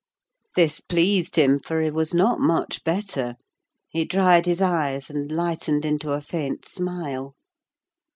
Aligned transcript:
This 0.55 0.79
pleased 0.79 1.35
him, 1.35 1.59
for 1.59 1.79
he 1.79 1.91
was 1.91 2.11
not 2.11 2.39
much 2.39 2.83
better: 2.83 3.35
he 3.87 4.03
dried 4.03 4.47
his 4.47 4.59
eyes, 4.59 5.11
and 5.11 5.31
lightened 5.31 5.85
into 5.85 6.13
a 6.13 6.21
faint 6.21 6.67
smile. 6.67 7.35